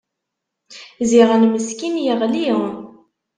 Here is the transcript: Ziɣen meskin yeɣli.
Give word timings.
Ziɣen 1.09 1.43
meskin 1.47 1.95
yeɣli. 2.05 2.49